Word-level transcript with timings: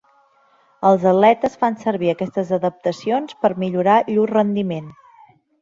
Els 0.91 1.05
atletes 1.11 1.57
fan 1.65 1.77
servir 1.83 2.09
aquestes 2.13 2.51
adaptacions 2.59 3.39
per 3.45 3.55
millorar 3.65 4.03
llur 4.11 4.29
rendiment. 4.37 4.93